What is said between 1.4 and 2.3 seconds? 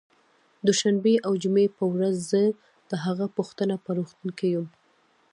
جمعې په ورځ